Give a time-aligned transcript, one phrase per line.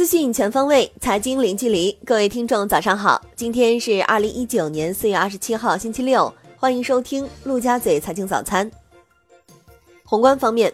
[0.00, 1.94] 资讯全方位，财经零距离。
[2.06, 3.20] 各位听众，早上好！
[3.36, 6.32] 今天是二零一九年四月二十七号，星期六。
[6.56, 8.70] 欢迎收听陆家嘴财经早餐。
[10.02, 10.72] 宏观方面，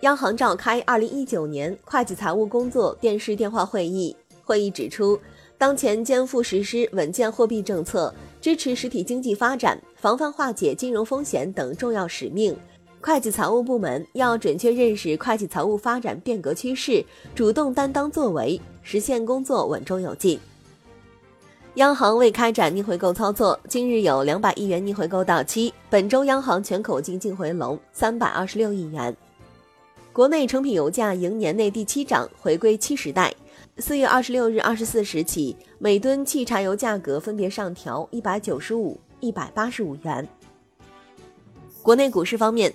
[0.00, 4.16] 央行召开二零一九年会计财务工作电视电话会议。
[4.42, 5.16] 会议指出，
[5.56, 12.56] 当前肩负实施稳健货币政策、支持实体经济发展、防范化解金融风险等重要使命。
[13.06, 17.04] 会计财务部门要准确认识会计财务发展变革趋势，
[17.34, 20.40] 主动担当作为，实现工作稳中有进。
[21.74, 25.70] 央行未开展逆回购操作，今日有两百亿元逆回购到期。
[25.90, 29.14] 本周央行全口径净回笼三百二十六亿元。
[30.10, 33.34] 国内成品油价迎年内第七涨，回归七十代。
[33.76, 40.26] 四月二十六日二十四时起，每吨汽柴油价格分别上调一百九十五、一百八十五元。
[41.82, 42.72] 国内股市方面。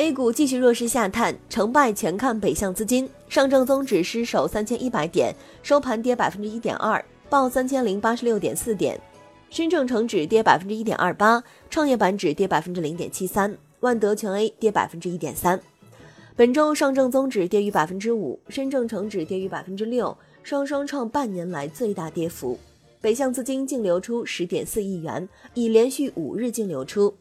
[0.00, 3.06] A 股继续弱势下探，成败全看北向资金。
[3.28, 8.98] 上证综指失守三千一百点，收盘跌百分之一点二，报三千零八十六点四点。
[9.50, 15.60] 深证成指跌百分之一点二八，创业板指跌百分之零点七三，万德全 A 跌百分之一点三。
[16.34, 22.58] 本周上证综指跌逾百分之五，深证成指跌逾百分之六，双双创半年来最大跌幅。
[23.02, 27.14] 北向资金净流出十点四亿元，已连续五日净流出。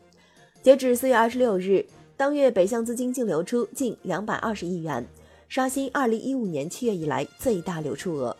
[0.63, 1.85] 截至四月二十六日。
[2.19, 5.07] 当月北向资金净流出近两百二十亿元，
[5.47, 8.35] 刷新二零一五年七月以来最大流出额。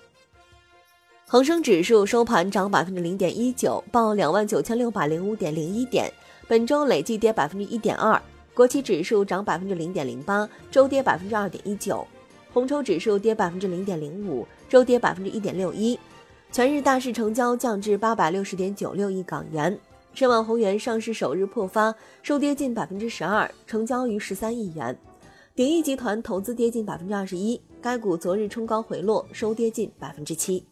[1.26, 6.12] 恒生指数收盘涨百分之零点一九，报两万九千六百零五点零一点，
[6.46, 8.22] 本周累计跌百分之一点二。
[8.54, 12.06] 国企指数涨百分之零点零八，周跌百分之二点一九。
[12.52, 15.98] 红筹指数跌百分之零点零五，周跌百分之一点六一。
[16.52, 19.80] 全日大市成交降至八百六十点九六亿港元。
[20.14, 24.98] 深网宏源上市首日破发，收跌近百分之十二，成交逾十三亿元。
[25.56, 30.66] 鼎益集团投资跌近百分之二十一，该股昨日冲高回落，收跌近百分之七。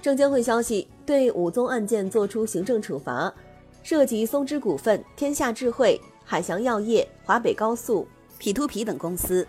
[0.00, 3.32] 证监会消息，对五宗案件作出行政处罚，
[3.82, 8.06] 涉及松芝股份、天下智慧、海翔药业、华北高速、
[8.38, 9.46] P to P 等公司。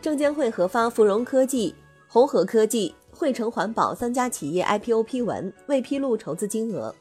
[0.00, 1.74] 证监会核发芙蓉科技、
[2.08, 2.94] 红河科技、
[3.24, 6.94] 汇成环保三家企业 IPO 批文，未披露筹资金额。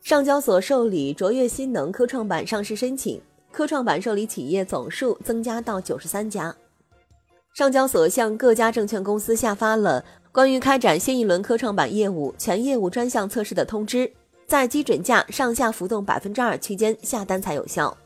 [0.00, 6.54] 上交所受理卓越新能科创板上市申请，科创板受理企业总数增加到九十三家。
[7.54, 14.12] 上交所向各家证券公司下发了关于开展新一轮科创板业务全业务专项测试的通知，
[14.46, 17.98] 在基准价上下浮动百分之二区间下单才有效。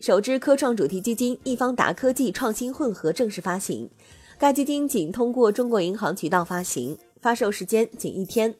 [0.00, 3.88] 首支科创主题基金易方达科技创新混合正式发行，
[4.42, 8.52] 该基金仅通过中国银行渠道发行，发售时间仅一天。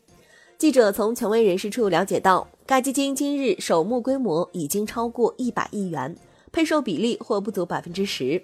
[0.56, 6.16] 记者从权威人士处了解到，该基金今日首募规模已经超过一百亿元，
[6.52, 8.40] 配售比例或不足百分之十。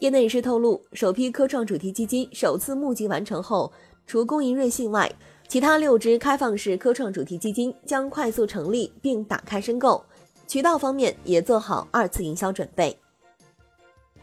[0.00, 3.72] 业内人士透露，首批科创主题基金首次募集完成后，
[4.04, 5.08] 除工银瑞信外，
[5.46, 10.04] 其他六支开放式科创主题基金将快速成立并打开申购，
[10.48, 12.98] 渠道方面也做好二次营销准备。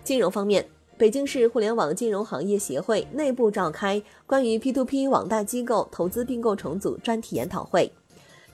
[0.03, 0.67] 金融方面。
[0.97, 7.91] 北京市互联网金融行业协会内部召开关于 P2P 网贷机构投资并购重组专题研讨会。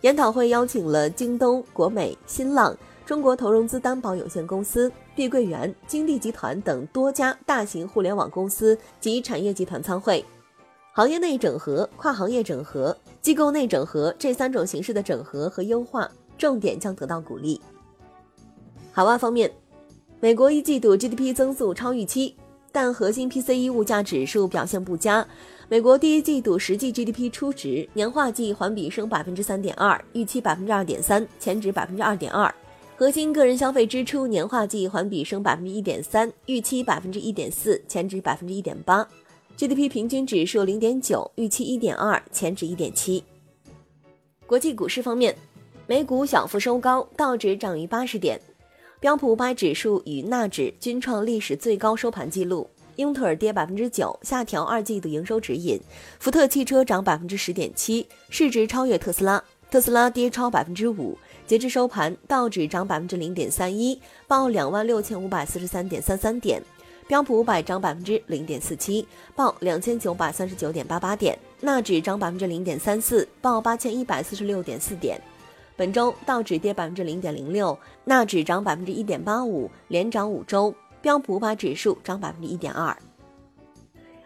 [0.02, 10.24] 研讨会邀请了京东、国美、新浪、中国投融资担保有限公司、碧桂园、金地集团等多家大型互联网公司及产业集团参会。
[10.92, 17.62] 行业内整合、跨行业整合、机构内整合这三种形式的整合和优化重点将得到鼓励。
[18.92, 19.50] 海外方面。
[20.23, 22.34] 美国一季度 GDP 增速超预期，
[22.72, 25.28] 但核心 PCE 物价指数表现不佳。
[25.67, 32.50] 美国第一季度实际 GDP 初值年化计环比升百分之三点二，预期百分之二点三，前值百分之二点二。
[32.95, 39.06] 核心个人消费支出年化计环比升百分之一点三，预期百分之一点四，前值百分之一点八。
[39.57, 43.22] GDP 平均指数零点九，预期一点二，前值一点七。
[44.47, 45.35] 国际股市方面，
[45.85, 48.39] 美股小幅收高，道指涨逾八十点。
[49.03, 52.69] 标普五百指数与纳指均创历史最高收盘纪录。
[52.95, 55.77] 英特尔跌百分之九，下调二季度营收指引。
[56.19, 59.44] 福特汽车涨百分之十点七，市值超越特斯拉。
[59.69, 61.17] 特斯拉跌超百分之五。
[61.45, 66.63] 截至收盘，道指涨百分之零点三一，报两万六千五百四十三点三三点。
[67.05, 69.05] 标普五百涨百分之零点四七，
[69.35, 71.38] 报两千九百三十九点八八点。
[71.59, 75.21] 纳指涨百分之零点三四，报八千一百四十六点四点。
[75.75, 80.74] 本周道指跌百分之零点零六，纳指涨百分之一点八五，连涨五周。
[81.02, 82.96] 标普五百指数涨百分之一点二。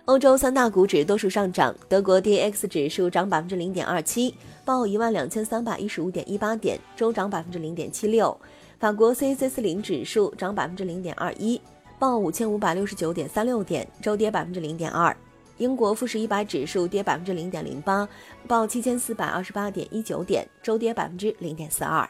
[0.06, 8.40] 欧洲三大股指多数上涨，德国 D X 指数涨百分之零点二七，报一万两千三百一十五点一八点，周涨百分之零点七六。
[8.78, 11.60] 法国 C C 四零指数涨百分之零点二一，
[11.98, 15.18] 报五千五百六十九点三六点，周跌百分之零点二。
[15.58, 18.08] 英国富时一百指数跌百分之零点零八，
[18.48, 22.08] 报七千四百二十八点一九点，周跌百分之零点四二。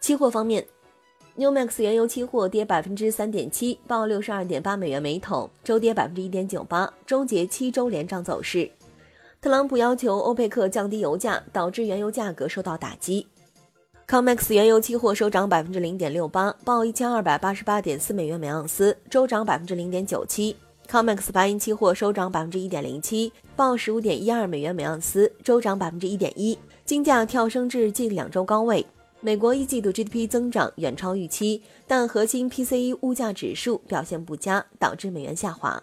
[0.00, 0.66] 期货方面
[1.34, 8.70] ，New Max 原油期货跌百分之三点七，报六十二点八美元每桶，周跌百分之一点九八，终结七周连涨走势。
[9.40, 13.26] 特朗普要求欧佩克降低油价，导致原油价格受到打击。
[14.08, 20.56] Comex 原油期货收涨百分之零点六八，报一千二百八十八点四美元每盎司，周涨百分之零点九七。
[20.90, 26.58] Comex 白银期货收涨百分之一点零七，报十五点一二美元每盎司，周涨百分之一点一。
[26.84, 28.84] 金价跳升至近两周高位。
[29.20, 35.80] 美国一季度 GDP 增长远超预期，但核心 PCE 物价指数表现不佳，导致美元下滑。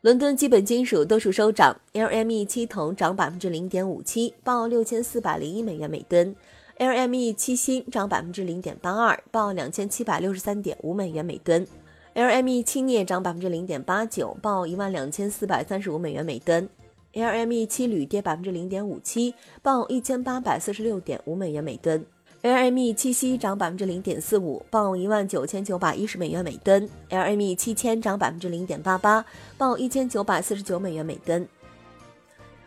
[0.00, 6.34] 伦敦基本金属多数收涨，LME 七铜涨百分之零点五七，报六千四百零一美元每吨
[6.78, 11.64] ；LME 七锌涨百分之零点八二，报两千七百六十三点五美元每吨。
[12.14, 16.68] LME 七镍涨百分之零点八九，报一万两千四百三十五美元每吨
[17.14, 22.04] ；LME 七铝跌百分之零点五七，报一千八百四十六点五美元每吨
[22.42, 29.24] ；LME 七锡涨百分之零点四五，报一万九千九百一十美元每吨；LME 七铅涨百分之零点八八，
[29.56, 31.46] 报一千九百四十九美元每吨。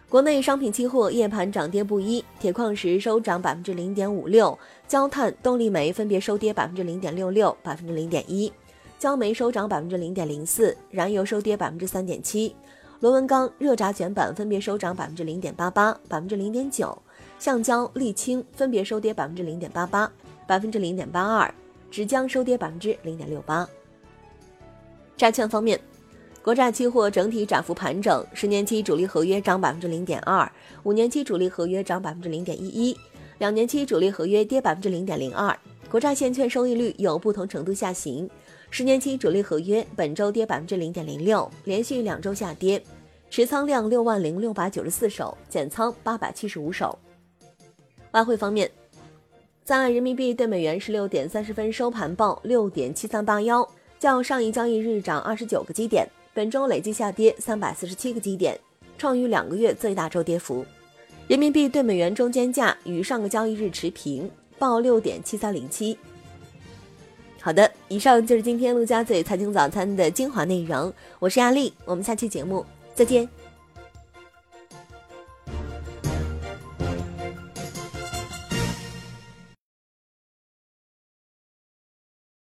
[0.07, 4.57] 国内商品期货夜盘涨跌不一，铁矿石收涨百分之零点五六，
[4.87, 8.49] 焦炭、动力煤分别收跌百分之零点六六、百分之零点一。
[9.03, 12.55] 焦煤收涨百分之零点零四，燃油收跌百分之三点七，
[13.01, 16.97] 螺纹钢、热轧卷板分别收涨百分之零点八八、百分之零点九，
[17.38, 20.09] 橡胶、沥青分别收跌百分之零点八八、
[20.47, 21.53] 百分之零点八二，
[21.91, 23.67] 纸浆收跌百分之零点六八。
[25.17, 25.77] 债券方面，
[26.41, 30.50] 国债期货整体涨幅盘整，十年期主力合约涨百分之零点二，
[30.83, 32.97] 五年期主力合约涨百分之零点一一，
[33.39, 35.53] 两年期主力合约跌百分之零点零二。
[35.91, 38.29] 国债现券收益率有不同程度下行。
[38.75, 42.83] 十年期主力合约本周跌百分之零点零六，连续两周下跌，
[43.29, 46.97] 持仓量六万零六百九十四手，减仓八百七十五手。
[48.13, 48.71] 外汇方面，
[49.63, 53.63] 在人民币对美元十六点三十分收盘报六点七三八幺，
[53.99, 58.59] 较上一交易日涨二十九个基点，本周累计下跌三百四十七个基点，
[58.97, 60.65] 创逾两个月最大周跌幅。
[61.27, 64.27] 人民币对美元中间价与上个交易日持平，
[64.57, 65.95] 报六点七三零七。
[67.45, 70.91] 好的，以上就是今天陆家嘴财经早餐的精华内容。
[71.19, 73.27] 我是亚丽，我们下期节目再见。